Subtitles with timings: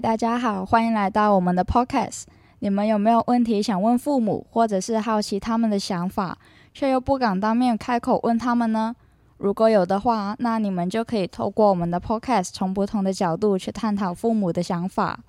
[0.00, 2.22] 大家好，欢迎来到我们的 Podcast。
[2.60, 6.38] 你们有没有问题想问父母，或者是好奇他们的想法，
[6.72, 8.96] 却又不敢当面开口问他们呢？
[9.36, 15.20] 如果有的话，那你们就可以透过我们的 Podcast，从不同的角度去探讨父母的想法。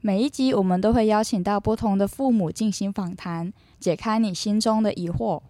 [0.00, 5.40] 每一集我们都会邀请到不同的父母进行访谈，解开你心中的疑惑。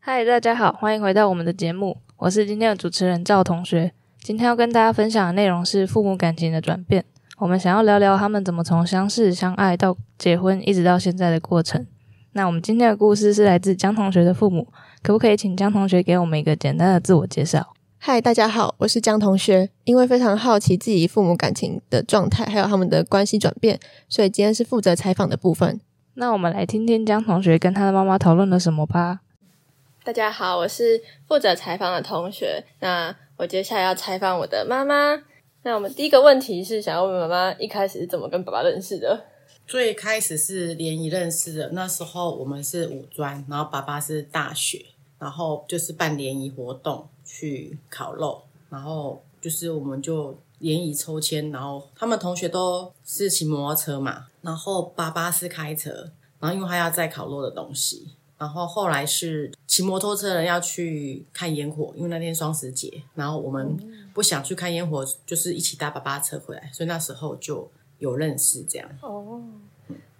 [0.00, 3.92] 嗨，大家好，欢迎回到我们的节目，我是今天的主持人赵同学。
[4.18, 7.04] 今天要跟大家分享的内容是父母感情的转变。
[7.38, 11.86] 我们想要聊聊他们怎么从相识、相爱到结婚，一直到现在的过程。
[12.32, 14.66] 那我们今天的故事是来自江同学的父母，
[15.02, 17.74] 可不可以请江同学给我们一个简单的自我介绍？
[17.98, 19.68] 嗨，大家好，我是江同学。
[19.84, 25.78] 因为非常好奇自己父母感情的状态，还有他们的关系转变，所以今天是负责采访的部分。
[26.14, 29.20] 那我们来听听江同学跟他的妈妈讨论了什么吧。
[30.02, 32.64] 大家好，我是负责采访的同学。
[32.80, 35.20] 那我接下来要采访我的妈妈。
[35.66, 39.24] 那我们第一个问题是想要问妈妈一开始是怎么跟爸爸认识的？
[39.66, 44.86] 最开始是联谊认识的，那时候我们是五专，然后爸爸是大学，
[45.18, 58.10] 然后就是办联谊活动去烤肉，然后就是我们就联谊抽签，然后他们同学都是骑摩托车嘛，然后爸爸是开车，然后因为他要载烤肉的东西。
[58.38, 63.76] 然后后来是骑摩托车的人要去看烟火，因为那天双十节，然后我们
[64.12, 68.86] 不想去看烟火，就是一起搭爸爸车回来，所以那时候就有认识这样。
[69.00, 69.40] 哦，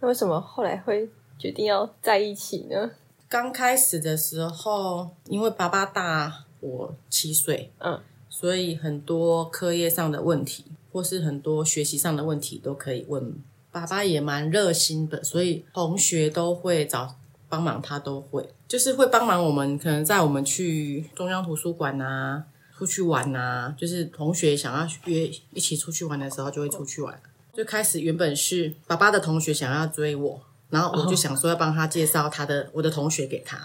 [0.01, 1.07] 那为什么后来会
[1.39, 2.91] 决定要在一起呢？
[3.29, 8.01] 刚开始的时候，因为爸爸大我七岁，嗯，
[8.31, 13.35] 所以很多课业上的问题，或是很多学习上的问题都可以问
[13.71, 17.17] 爸爸，也蛮热心的，所以同学都会找。
[17.49, 19.79] 帮忙他都会，就是会帮忙我们。
[19.79, 22.45] 可能在我们去中央图书馆啊，
[22.77, 27.21] 出去玩啊，就是同学想要约一起出去玩的时候，就会出去玩。
[27.53, 30.41] 最开始原本是爸爸的同学想要追我，
[30.71, 33.59] 然后我就想说要帮他介绍他的我的同学给他。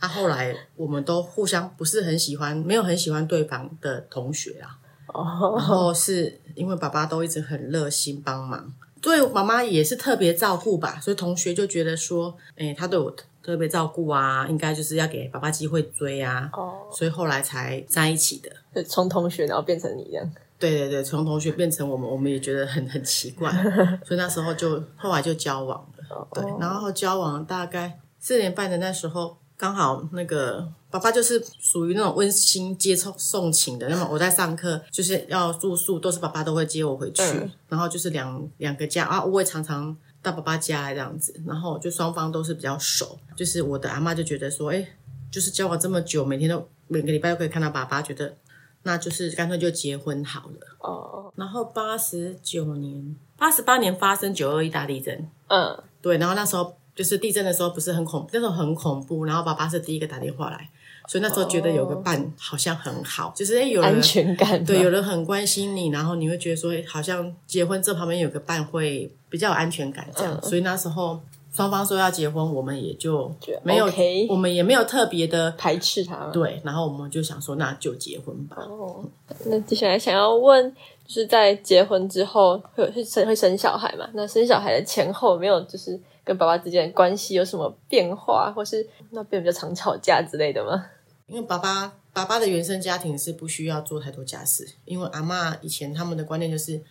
[0.00, 4.78] 他后来我们都互相不是很喜欢，没有很喜欢对方的同学啦。
[5.14, 8.72] 然后是因为爸爸都一直很热心帮忙。
[9.06, 18.82] 对妈妈也是特别照顾吧，所以同学就觉得说，哎，他对我特别照顾啊，应该就是要给爸爸机会追啊，哦，所以后来才在一起的。
[18.82, 20.28] 从同学然后变成你这样？
[20.58, 23.48] 对对对，从同学变成我们，我们也觉得很很奇怪，
[24.04, 26.28] 所以那时候就后来就交往了。
[26.34, 29.36] 对，然后交往大概四年半的那时候。
[29.56, 37.22] 刚好那个爸爸就是属于那种温馨接送送情的，那么我在上课就是要住宿，都是爸爸都会接我回去，
[37.68, 44.86] 然后就是两两个家啊，我也常常到爸爸家这样子，然后就双方都是比较熟，就是我的阿妈就觉得说，哎，
[45.30, 48.36] 就是交往这么久，每天都每个礼拜都可以看到爸爸，觉得
[48.82, 50.76] 那就是干脆就结婚好了。
[50.80, 56.76] 哦，然后八十九年、八十八年发生九二一大地震，嗯，对，然后那时候。
[56.96, 59.26] 就是地震的时候不是很恐，那时候很恐怖。
[59.26, 60.68] 然后爸爸是第一个打电话来，
[61.06, 70.42] 所以那时候觉得有个伴好像很好，就是哎有安全感，对，有人很关心你，然后你会觉得说，好像结婚这旁边有个伴会比较有安全感这样。
[70.42, 71.20] 所以那时候
[71.52, 73.30] 双方说要结婚，我们也就
[73.62, 73.86] 没有，
[74.30, 76.30] 我们也没有特别的排斥他。
[76.32, 78.56] 对，然后我们就想说那就结婚吧。
[78.60, 79.04] 哦，
[79.44, 80.74] 那接下来想要问，
[81.06, 84.08] 就是在结婚之后会会生会生小孩嘛？
[84.14, 86.00] 那生小孩的前后没有就是。
[86.26, 90.84] 跟爸爸之间的关系有什么变化，或是那边比较常吵架之类的吗？
[91.28, 96.82] 因为爸爸爸爸的原生家庭是不需要做太多家事，因为阿妈以前他们的观念就是，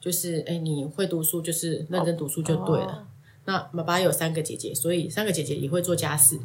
[0.00, 3.06] 就是哎，你会读书就是认真读书就对了。
[3.44, 6.40] 那爸爸有三个姐姐，所以三个姐姐也会做家事，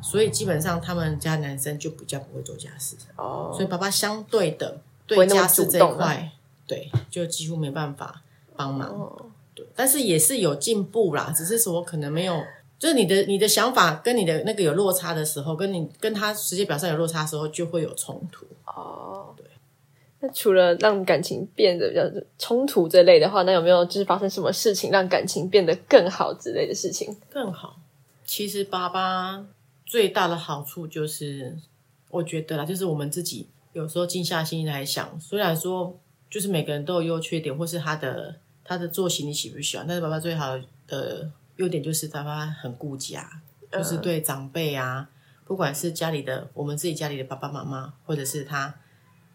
[0.00, 2.96] 所以基本上他们家男生就比较不会做家事。
[3.16, 6.32] 哦，所以爸爸相对的对家事这一块，
[6.66, 8.22] 对，就几乎没办法
[8.56, 9.30] 帮忙。
[9.76, 12.42] 但是也是有进步啦，只是说可能没有，
[12.78, 18.46] 就是你的你的想法跟你的那个有落差的时候，跟你跟他实际表上有落差的时候，就会有冲突。
[18.64, 19.44] 哦，对。
[20.20, 22.02] 那除了让感情变得比较
[22.38, 27.16] 冲突这类的话，那有没有就是发生什么事情让感情变得更好之类的事情？
[27.30, 27.76] 更好。
[28.24, 29.44] 其实爸爸
[29.84, 31.56] 最大的好处就是，
[32.10, 35.98] 我觉得啦，就是我们自己有时候静下心来想，虽然说
[36.30, 38.36] 就是每个人都有优缺点，或是他的。
[38.64, 39.86] 他的作息你喜不喜欢？
[39.86, 43.28] 但是爸爸最好的优点就是爸爸很顾家，
[43.70, 45.08] 就是对长辈啊，
[45.44, 48.74] 不管是家里的我们自己家里的爸爸妈妈，或者是他，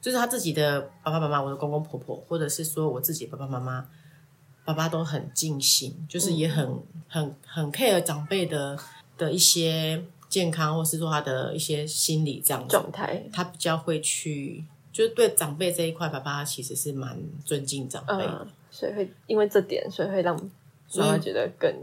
[0.02, 3.88] 就是他自己的爸爸妈妈，我的公公婆婆，或者是说我自己爸爸妈妈，
[4.66, 8.78] 爸爸都很尽心，就是也很很很 care 长辈的
[9.18, 18.48] 的一些健康，或是说他的一些心理这样状态，他比较会去，就是对长辈这一块，爸爸其实是蛮尊敬长辈的。
[18.78, 20.36] 所以会因为这点，所以会让
[20.96, 21.74] 妈妈觉得更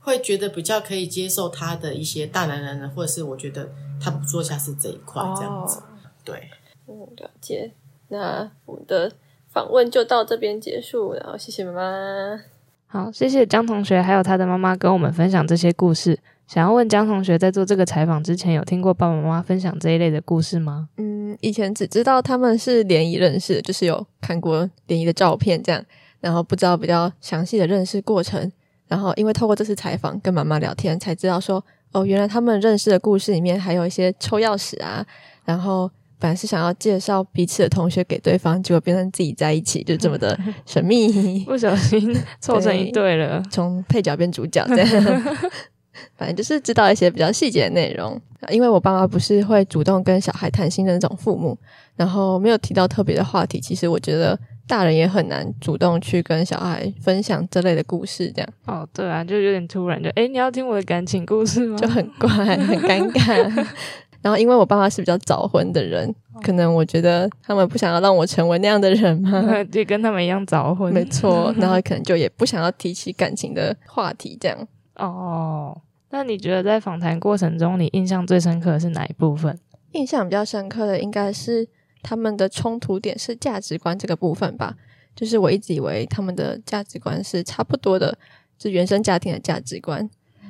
[0.00, 5.82] 会觉得比较可以接受他的一些大男人，或者是我觉得他不做下是这一块这样子。
[6.22, 6.50] 对，
[6.86, 7.72] 嗯，了解。
[8.08, 9.10] 那我们的
[9.48, 12.40] 访问就到这边结束，然后谢谢妈妈。
[12.86, 16.18] 好，谢谢江同学还有他的妈妈跟我们分享这些故事。
[16.46, 20.90] 想要问江同学，在做这个采访之前，有听过爸爸妈妈分享这一类的故事吗？
[20.98, 25.82] 嗯，以前只知道他们是联谊认识，就是有看过联谊的照片这样，
[26.22, 28.50] 然后不知道比较详细的认识过程。
[28.88, 35.04] 然后因为透过这次采访跟妈妈聊天，才知道说，哦，原来他们认识的故事里面还有一些抽钥匙啊，
[35.44, 35.90] 然后。
[36.22, 45.22] 本来是想要介绍彼此的同学给对方，结果变成自己在一起，就这么的 神秘，不小心凑成一对了，从配角变主角这样。
[46.14, 48.20] 反正就是知道一些比较细节的内容。
[48.50, 51.58] 因为我爸妈不是会主动跟小孩谈心的那种父母，
[51.96, 53.58] 然后没有提到特别的话题。
[53.58, 54.38] 其实我觉得
[54.72, 58.48] 大人也很难主动去跟小孩分享这类的故事，这样。
[58.64, 61.76] 哦，对啊，就有点突然，就哎，你要听我的感情故事吗？
[61.76, 63.66] 就很怪，很尴尬。
[64.22, 66.10] 然后，因为我爸妈是比较早婚的人，
[66.42, 71.54] 可能我觉得他们不想要让我成为那样的人嘛， 就跟他们一样早婚，没错。
[71.60, 74.56] 然后可能就也不想要提起感情的话题，这样。
[74.96, 75.78] 哦，
[76.08, 79.58] 那你觉得在访谈过程中，你印象最深刻的是哪一部分？
[79.90, 81.68] 印象比较深刻的应该是
[82.02, 84.76] 他们的冲突点是价值观这个部分吧。
[85.14, 88.16] 就是我一直以为他们的价值观是差不多的，
[88.58, 90.08] 就原生家庭的价值观，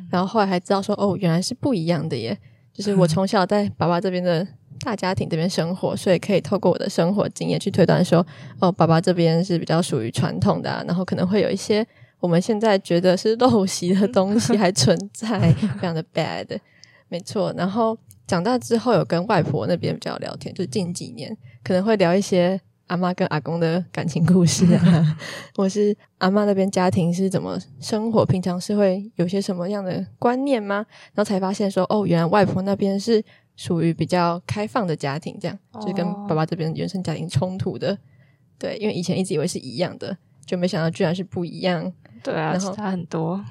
[0.08, 2.38] 然后后来还知道说，哦，原来是不一样的耶。
[2.72, 4.46] 就是 我从小在爸爸这边的
[4.80, 8.24] 大家庭这边生活，所以可以透过我的生活经验去推断说，
[8.60, 11.84] 哦，爸爸这边是比较属于传统的，然后可能会有一些
[12.20, 16.56] 我们现在觉得是陋习的东西还存在， 非常的 bad，
[17.08, 17.52] 没错。
[17.56, 17.98] 然后
[18.32, 22.58] 长大之后有跟外婆那边比较聊天，就近几年可能会聊一些。
[22.88, 25.16] 阿妈跟阿公的感情故事啊，
[25.56, 30.84] 或是阿妈那边家庭是怎么生活，平常是会有些什么样的观念吗？
[31.14, 33.24] 然后才发现说，哦，原来外婆那边是
[33.56, 37.96] 属于比较开放的家庭，这样就跟爸爸这边原生家庭冲突的。
[38.58, 40.14] 对，因为以前一直以为是一样的，
[40.44, 41.90] 就没想到居然是不一样。
[42.22, 43.42] 对啊，差很多。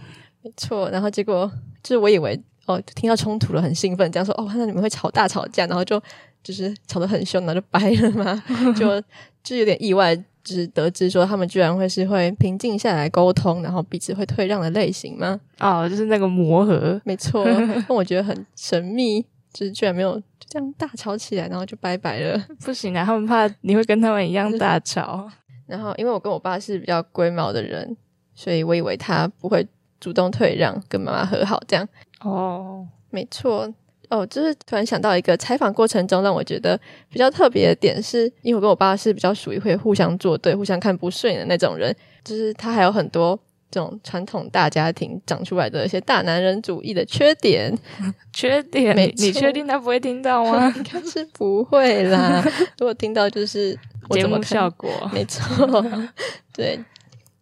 [0.44, 1.52] 没错，然后结果
[1.82, 6.02] 就是我以为哦，听到冲突了很兴奋，这样说哦，那你们会吵大吵架，然后就
[6.44, 8.44] 就是吵得很凶，然后就掰了吗？
[8.78, 9.02] 就。
[9.44, 15.42] 就有点意外，就是得知说他们居然会是会平静下来沟通，然后彼此会退让的类型吗？
[15.58, 17.44] 哦，就是那个磨合，没错。
[17.88, 19.20] 但我觉得很神秘，
[19.52, 22.40] 就是居然没有就这样大吵起来，然后就拜拜了。
[22.64, 25.28] 不行啊，他们怕你会跟他们一样大吵。
[25.66, 27.98] 然后，因为我跟我爸是比较龟毛的人，
[28.36, 29.68] 所以我以为他不会
[30.00, 31.90] 主动退让，跟妈妈和好这样。
[32.24, 33.72] 哦，没错。
[34.10, 36.78] 哦，就是突然想到一个采访过程中让我觉得
[37.10, 41.96] 比较特别的点，是因为我跟我爸是比较属于会互相作对、互相看不顺眼的那种人。
[42.24, 43.40] 就是他还有很多
[43.72, 47.74] 这种传统大家庭长出来的一些大男人主义的缺点。
[48.34, 48.96] 缺点？
[48.98, 50.72] 你你确定他不会听到 吗？
[50.76, 52.44] 应该是不会啦。
[52.80, 53.74] 如果听到，就是
[54.10, 54.90] 节目效果。
[55.14, 55.86] 没错，
[56.54, 56.78] 对。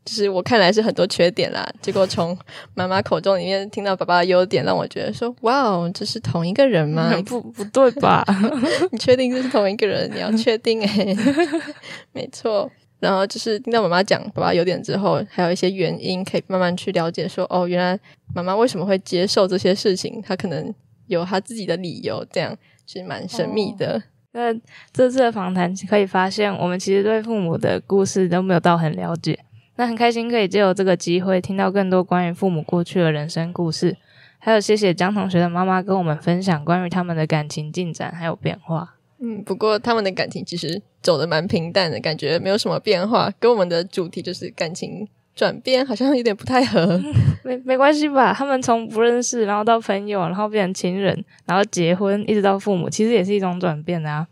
[0.10, 2.36] 就是我看来是很多缺点啦，结果从
[2.74, 7.14] 妈妈口中里面听到爸爸的优点，让我觉得说，哇哦，这是同一个人吗？
[7.28, 8.26] 不，不对吧？
[8.92, 10.10] 你确定这是同一个人？
[10.12, 11.16] 你要确定诶。
[12.12, 12.72] 没错。
[13.00, 18.00] 然后就是听到妈妈讲爸爸优点之后，还有一些原因可以慢慢去了解，说哦，原来
[18.34, 20.74] 妈妈为什么会接受这些事情，她可能
[21.06, 24.02] 有她自己的理由，这样是蛮神秘的。
[24.32, 24.52] 那
[24.92, 29.38] 这次的访谈可以发现，我们其实对父母的故事都没有到很了解。
[29.80, 33.96] 那很开心可以借由这个机会听到更多关于父母过去的人生故事，
[34.38, 38.96] 还有谢谢江同学的妈妈跟我们分享关于他们的感情进展还有变化。
[39.20, 47.02] 嗯，不过他们的感情其实走的蛮平淡的，感觉没有什么变化，跟我们的主题就是感情转变好像有点不太合。
[47.46, 48.34] 没没关系吧？
[48.34, 54.28] 他们从不认识，然后到朋友，然后变成情人，然后结婚，一直到父母，其实也是一种转变啊。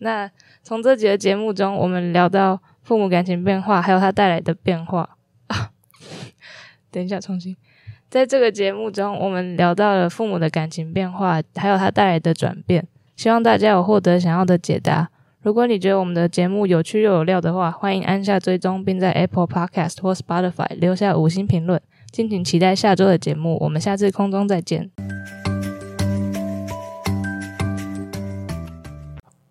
[0.00, 0.30] 那
[0.62, 2.60] 从这几个节目中，我们聊到。
[2.84, 5.70] 父母感情变化，还有它带来的变化啊！
[6.92, 7.56] 等一下，重新，
[8.10, 12.86] 在这个节目中，我们聊到了父母的感情变化，还有它带来的转变。
[13.16, 15.08] 希望大家有获得想要的解答。
[15.40, 21.80] 如果你觉得我们的节目有趣又有料的话，欢迎按下追踪，并在 Apple Podcast 或 Spotify 留下五星评论。
[22.10, 24.90] 敬请期待下周的节目，我们下次空中再见。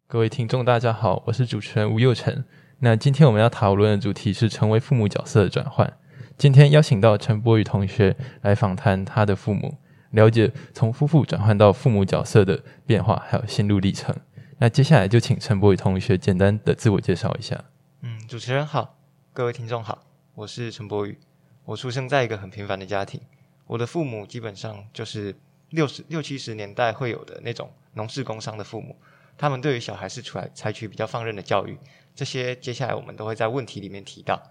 [0.07, 2.43] 各位听众，大家好，我是主持人吴佑成。
[2.83, 5.97] 那今天我们要讨论的主题是成为父母角色的转换。
[6.37, 9.77] 今天邀请到陈柏宇同学来访谈他的父母，
[10.11, 14.13] 了解从夫妇转换到父母角色的变化，还有心路历程。
[14.57, 17.63] 那接下来就请陈柏宇同学简单的自我介绍一下。
[18.01, 18.97] 嗯，主持人好，
[19.31, 20.03] 各位听众好，
[20.35, 21.17] 我是陈博宇。
[21.63, 23.21] 我出生在一个很平凡的家庭，
[23.65, 25.33] 我的父母基本上就是
[25.69, 28.97] 六十六七十年代会有的那种农事工商的父母，
[29.43, 31.77] 他们对于小孩是出来采取比较放任的教育。
[32.15, 34.41] 这些接下来我们都会在问题里面提到。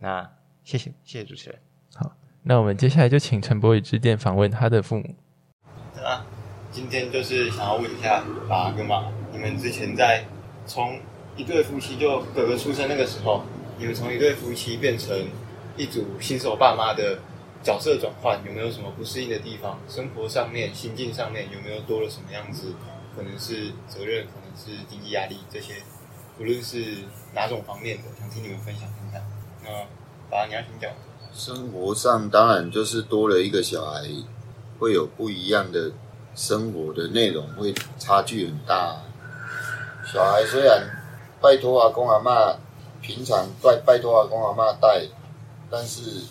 [0.00, 0.28] 那
[0.64, 1.58] 谢谢谢谢主持人。
[1.94, 2.10] 好，
[2.42, 5.14] 那我们接下来就请陈博宇致电访问他的父母。
[6.04, 6.26] 啊，
[6.72, 10.24] 今天就是想要问一下爸跟妈，你们之前在
[10.66, 10.98] 从
[11.36, 13.44] 一对夫妻就哥哥出生那个时候，
[13.78, 15.16] 你们从一对夫妻变成。
[15.76, 17.20] 一组新手爸妈的
[17.62, 19.78] 角色转换有没有什么不适应的地方？
[19.88, 22.74] 生活上面、心境上面有没有多了什么样子？
[23.20, 25.74] 可能是责任，可能是经济压力，这些
[26.38, 29.20] 无论是哪种方面的，想听你们分享分享。
[29.62, 29.68] 那
[30.30, 30.90] 爸，你要请讲。
[31.34, 34.08] 生活上当然就是多了一个小孩，
[34.78, 35.92] 会有不一样的
[36.34, 39.02] 生活的内容，会差距很大。
[40.10, 40.88] 小孩虽然
[41.42, 42.56] 拜托阿公阿妈，
[43.02, 45.06] 平常拜拜托阿公阿妈带。
[45.70, 46.22] 但是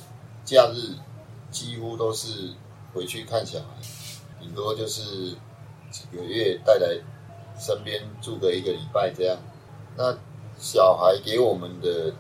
[0.43, 0.95] 假日
[1.51, 2.55] 几乎都是
[2.95, 3.65] 回去看小孩，
[4.41, 5.35] 顶多就是
[5.91, 6.87] 几个月带来
[7.57, 9.37] 身边住个一个礼拜这样。
[9.97, 10.17] 那
[10.57, 12.13] 小孩给我们的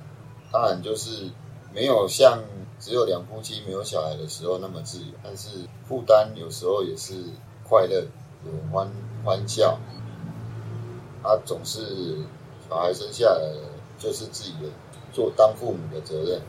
[0.51, 1.29] 当然就是
[1.73, 2.41] 没有像
[2.79, 5.49] 只有两夫妻没有小孩的时候那么自由，但是
[5.87, 7.23] 负担有时候也是
[7.67, 8.05] 快乐，
[8.45, 8.89] 有欢
[9.23, 9.77] 欢笑。
[11.21, 12.17] 他总是
[12.67, 13.41] 小孩生下来
[13.97, 14.69] 就是自己的
[15.11, 16.41] 做当父母的责任。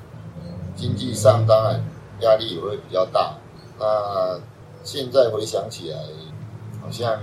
[0.77, 1.85] 经济上当然
[2.21, 3.37] 压力也会比较大。
[3.79, 4.41] 那
[4.85, 5.99] 现在回想起来，
[6.81, 7.23] 好像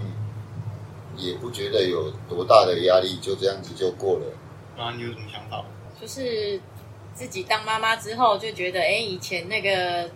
[1.16, 4.26] 也不觉得有多大的压力，就这样子就过了。
[4.78, 5.64] 那你有什么想法？
[6.00, 6.60] 就是
[7.14, 10.10] 自己当妈妈之后，就觉得哎，以前那个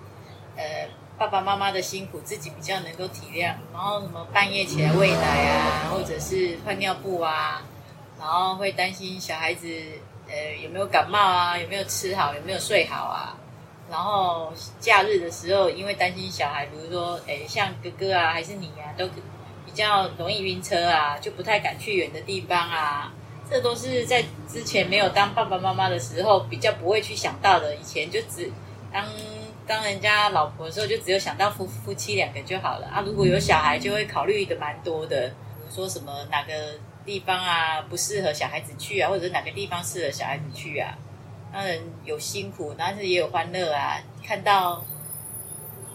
[0.56, 3.56] 呃爸爸妈妈的辛苦，自己比较能够体谅。
[3.74, 7.64] 然后什么半夜起来喂奶啊，或者是换尿布啊，
[8.20, 9.68] 然后会担心小孩子。
[10.34, 11.58] 呃，有没有感冒啊？
[11.58, 12.34] 有没有吃好？
[12.34, 13.36] 有没有睡好啊？
[13.90, 19.06] 然后假日的时候，因为担心小孩，比如说，哎，像哥哥啊，还是你啊，都
[19.72, 23.12] 比较容易晕车啊，就不太敢去远的地方啊。
[23.50, 27.76] 这都是在之前没有当爸爸妈妈的时候，比较不会去想到的。
[27.76, 28.52] 以前就只
[28.92, 29.06] 当
[29.66, 33.02] 当人家老婆的时候，就只有想到夫夫妻两个就好了啊。
[33.06, 36.54] 如果有小孩，就会考虑的蛮多的，比如说什么哪个。
[37.04, 40.96] 地方啊，不适合小孩子去啊，或者是哪个地方适合小孩子去啊？
[41.52, 41.76] 当然
[42.06, 43.98] 有辛苦，但是也有欢乐啊。
[44.24, 44.86] 看到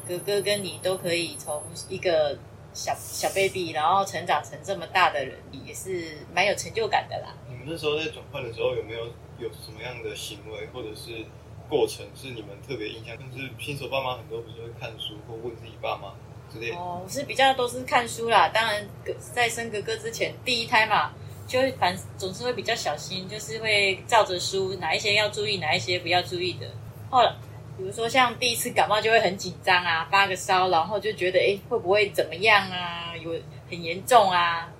[0.05, 2.37] 哥哥跟你都可以从一个
[2.77, 7.35] 小小 baby，然后成长成这么大的人，也是蛮有成就感的啦。
[7.49, 9.07] 你们那时候在转换的时候，有没有
[9.39, 11.25] 有什么样的行为或者是
[11.71, 13.17] 过程是你们特别印象？
[13.17, 16.13] 就是新手爸妈很多不是会看书或问自己爸妈
[16.53, 16.71] 之类？
[16.73, 18.51] 哦，我是比较都是看书啦。
[18.51, 18.87] 当然，
[19.33, 21.13] 在生哥哥之前，第一胎嘛，
[21.47, 26.71] 就会反总是会比较小心，就是会照着书，哪一些要注意，哪一些不要注意的。
[27.11, 27.35] 后来，
[27.77, 33.17] 比如说像第一次感冒就会很紧张啊，发个烧，然后就觉得哎会不会怎么样啊？
[33.17, 33.33] 有
[33.71, 34.73] 很严重啊。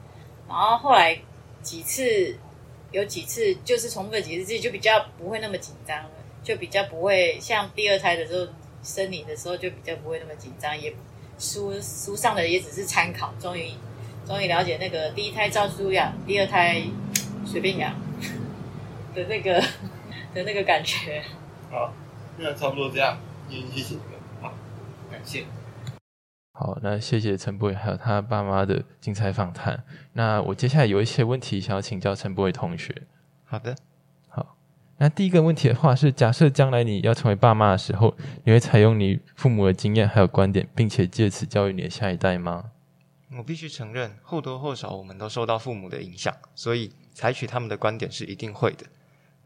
[0.49, 1.19] 然后后来
[1.63, 2.37] 几次
[2.93, 6.11] 有几次就是重复的几次，自己就比较不会那么紧张了，
[6.43, 8.51] 就比较不会像第二胎的时候
[8.83, 10.95] 生你的时候就比较不会那么紧张，也。
[11.39, 13.71] 书书上的也只是参考，终于
[14.27, 16.83] 终于了解那个第一胎照书养，第二胎
[17.45, 17.95] 随便养
[19.15, 19.61] 的那个
[20.33, 21.23] 的那个感觉。
[21.71, 21.93] 好，
[22.39, 23.17] 那差不多这样，
[23.49, 24.53] 谢谢你们，好，
[25.11, 25.45] 感谢。
[26.53, 29.85] 好，那谢谢陈博伟还有他爸妈的精彩访谈。
[30.13, 33.03] 那我接下来有一些问题想要请教陈博伟同学。
[33.45, 33.75] 好的。
[34.29, 34.57] 好
[34.99, 42.73] 那第一个问题的话是，假设将来你要成为爸妈的时候，你会采用你父母的经验还有观点，并且借此教育你的下一代吗？
[43.37, 48.87] 我必须承认，或多或少我们都受到父母的影响，所以采取他们的观点是一定会的。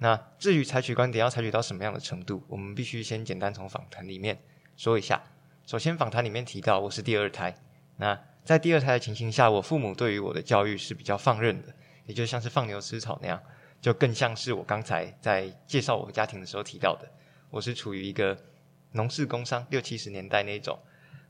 [0.03, 4.43] 那至于采取观点要采取到什么样的程度，我们必须先简单从访谈里面
[4.75, 5.23] 说一下。
[5.67, 7.55] 首先，访谈里面提到我是第二胎，
[7.99, 11.69] 那在第二胎的情形下，我父母对于我的教育是比较放任的，
[12.07, 13.41] 也就像是放牛吃草那样。
[13.83, 17.07] 就更像是我刚才在介绍我家庭的时候提到的，
[17.51, 18.37] 我是处于一个
[18.93, 20.79] 农事工商六七十年代那种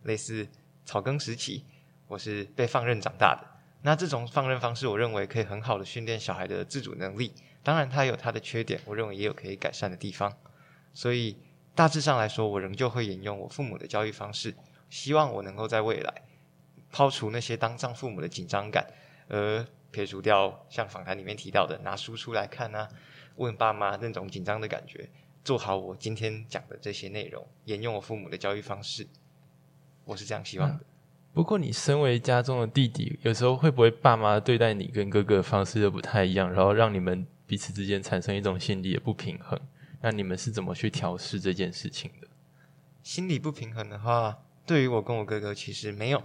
[0.05, 0.49] 类似
[0.85, 1.65] 草根时期，
[2.07, 3.47] 我是被放任长大的。
[3.83, 7.33] 那这种放任方式，我认为可以很好的训练小孩的自主能力。
[7.63, 10.37] 当然，它有它的缺点，我认为也有可以改善的地方。
[10.95, 11.37] 所以
[11.75, 14.55] 大致上来说，我仍旧会沿用我父母的教育方式，
[14.89, 16.23] 希望我能够在未来
[16.91, 18.87] 抛除那些当丈父母的紧张感，
[19.29, 19.67] 而。
[19.93, 22.89] 撇除掉像访谈里面提到的拿书出来看啊，
[23.35, 25.11] 问爸妈那种紧张的感觉，
[25.43, 29.09] 做好我今天讲的这些内容，沿用我父母的教育方式，
[30.05, 30.85] 我是这样希望的。
[31.33, 39.59] 不过，你身为家中的弟弟，有时候会不会爸妈对待你跟哥哥的方式又不太一样，然后让你们彼此之间产生一种心理的不平衡？
[40.03, 42.27] 那你们是怎么去调试这件事情的？
[43.03, 46.23] 心理不平衡的话，对于我跟我哥哥其实没有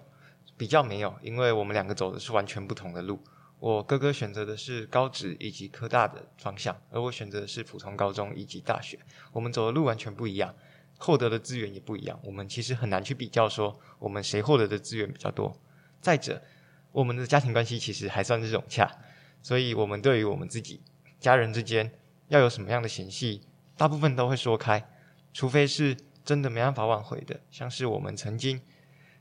[0.58, 3.20] 比较没有，因为我们两个走的是完全不同的路。
[3.60, 9.00] 我哥哥选择的是高职以及科大的方向，而我选择的是普通高中以及大学。
[9.32, 10.54] 我们走的路完全不一样，
[10.98, 12.20] 获得的资源也不一样。
[12.24, 15.56] 我们其实很难去比较说我们谁获得的资源比较多。
[16.02, 16.42] 再者，
[16.92, 18.90] 我们的家庭关系其实还算是融洽，
[19.42, 20.82] 所以我们对于我们自己
[21.20, 21.92] 家人之间
[22.28, 23.42] 要有什么样的嫌隙，
[23.76, 24.88] 大部分都会说开，
[25.34, 28.62] 除非是真的没办法挽回的，像是我们曾经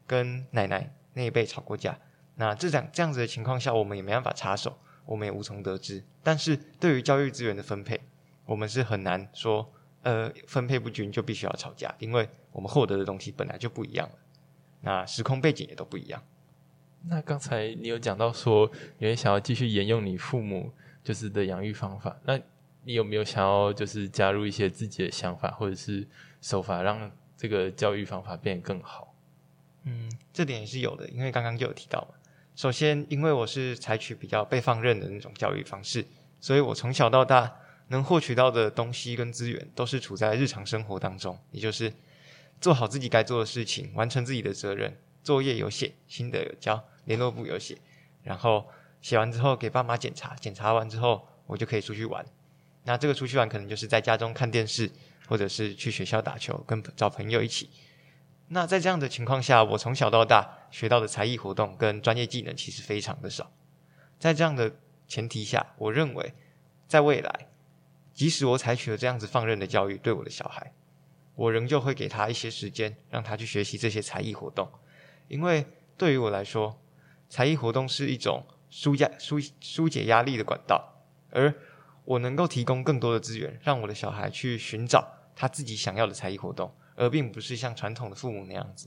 [0.07, 1.99] 跟奶奶那一辈吵过架。
[2.37, 6.05] 那这样这样子的情况下，我们也没办法插手，我们也无从得知。
[6.23, 8.01] 但是对于教育资源的分配，
[8.45, 9.73] 我们是很难说，
[10.05, 14.15] 呃，分配不均就必须要吵架，因为我们获得的东西本来就不一样了，
[14.83, 16.23] 那时空背景也都不一样。
[17.07, 22.39] 那刚才你有讲到说，你会想要继续沿用你父母就是的养育方法，那
[22.85, 26.07] 你有没有想要就是加入一些自己的想法或者是
[26.41, 29.15] 手法，让这个教育方法变得更好？
[29.85, 32.15] 嗯，这点也是有的，因为刚刚就有提到嘛。
[32.55, 36.07] 首先，因为我是采取比较被放任的那种教育方式，
[36.41, 37.55] 所以我从小到大
[37.89, 41.93] 能获取到的东西跟资源，都是处在日常生活当中，也就是
[42.61, 47.79] 做好自己该做的事情，完成自己的责任，作业有写，心得有交，联络簿有写，
[48.23, 48.69] 然后
[49.01, 52.25] 写完之后给爸妈检查，检查完之后我就可以出去玩。
[52.85, 54.91] 那这个出去玩可能就是在家中看电视，
[55.27, 57.71] 或者是去学校打球，跟找朋友一起。
[58.49, 63.51] 那在这样的情况下，我从小到大学到的才艺活动跟专业技能其实非常的少。
[64.19, 64.77] 在这样的
[65.09, 66.35] 前提下，我认为
[66.87, 67.49] 在未来，
[68.15, 70.73] 即使我采取了这样子放任的教育对我的小孩，
[71.35, 74.71] 我仍旧会给他一些时间，让他去学习这些才艺活动。
[75.29, 75.67] 因为
[75.99, 76.81] 对于我来说，
[77.29, 81.53] 才艺活动是一种舒压、舒疏解压力的管道，而
[82.05, 86.75] 我能够提供更多的资源，让我的小孩去寻找他自己想要的才艺活动。
[86.97, 88.87] 而并不是像传统的父母那样子，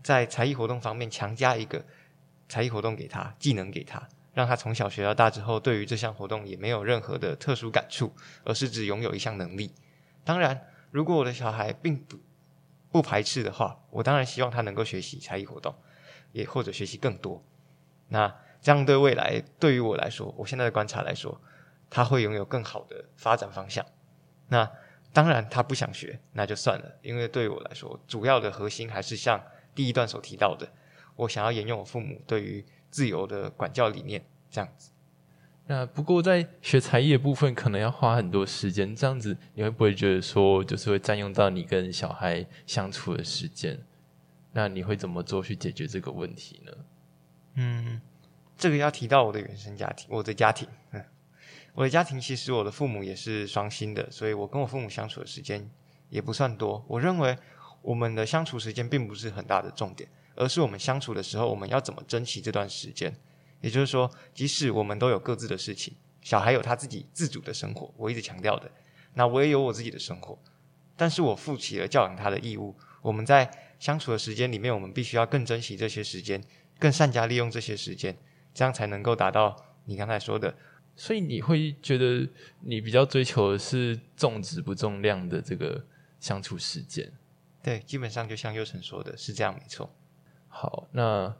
[0.00, 1.84] 在才艺活动方面强加一个
[2.48, 8.12] 才艺活动给他，技能给他，让他从小学到大之后，对于这项活动也没有任何的特殊感触，
[8.44, 9.72] 而是只拥有一项能力。
[10.24, 12.18] 当然，如果我的小孩并不
[12.90, 15.74] 不排斥的话，我当然希望他能够学习才艺活动，
[16.32, 17.42] 也或者学习更多。
[18.08, 21.40] 那这样对未来，对于我来说，我现在的观察来说，
[21.88, 23.86] 他会拥有更好的发展方向。
[24.48, 24.70] 那。
[25.12, 26.98] 当然，他不想学，那就算了。
[27.00, 29.40] 因为对于我来说，主要的核心还是像
[29.72, 30.68] 第一段所提到的，
[31.14, 34.92] 我想要沿用我父母对于自由的管教理念这样子。
[35.66, 38.94] 那不过在学才艺的部分，可能要花很多时间。
[38.94, 43.80] 这样子，你会不会觉得说，就是会占用到你跟小孩相处的时间？
[44.52, 46.72] 那你会怎么做去解决这个问题呢？
[47.54, 48.00] 嗯，
[48.56, 50.68] 这个要提到我的原生家庭，我的家庭。
[51.72, 55.68] 我的家庭其实我的父母也是双薪的，所以我跟我父母相处的时间
[56.08, 56.84] 也不算多。
[56.86, 57.36] 我认为
[57.82, 63.14] 我们的相处时间并不是很大的重点，而是我们相处的时候，我们要怎么珍惜这段时间。
[63.60, 68.70] 也就是说，即使我们都有各自的事情，小孩有他自己自主的生活，我一直强调的，
[69.14, 70.38] 那我也有我自己的生活，
[70.96, 72.76] 但是我负起了教养他的义务。
[73.00, 76.42] 我们在相处的时间里面，我们必须要更珍惜这些时间，
[76.78, 78.16] 更善加利用这些时间，
[78.52, 80.54] 这样才能够达到你刚才说的。
[80.96, 82.28] 所以你会觉得
[82.60, 85.84] 你比较追求的是重质不重量的这个
[86.20, 87.12] 相处时间，
[87.62, 89.90] 对，基本上就像佑成说的是这样，没错。
[90.56, 91.34] 好，那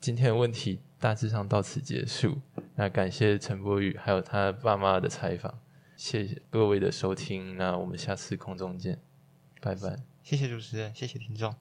[0.00, 2.40] 今天的问题大致上到此结束。
[2.74, 5.60] 那感谢陈柏宇还有他爸妈的采访，
[5.96, 7.56] 谢谢各位的收听。
[7.56, 9.00] 那我们下次空中见，
[9.60, 10.02] 拜拜。
[10.24, 11.54] 谢谢主持人，谢谢听众。